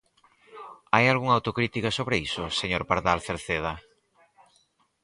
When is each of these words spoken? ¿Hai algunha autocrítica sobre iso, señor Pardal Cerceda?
¿Hai 0.93 1.05
algunha 1.07 1.35
autocrítica 1.37 1.89
sobre 1.97 2.15
iso, 2.27 2.43
señor 2.59 2.83
Pardal 2.89 3.19
Cerceda? 3.27 3.73